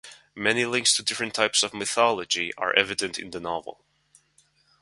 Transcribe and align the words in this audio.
Many 0.33 0.65
links 0.65 0.95
to 0.95 1.03
different 1.03 1.35
types 1.35 1.61
of 1.61 1.75
mythology 1.75 2.51
are 2.55 2.73
evident 2.75 3.19
in 3.19 3.29
the 3.29 3.39
novel. 3.39 3.85